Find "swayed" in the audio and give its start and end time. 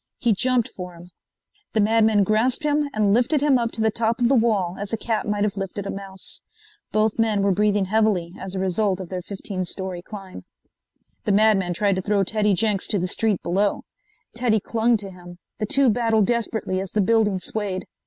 17.37-17.85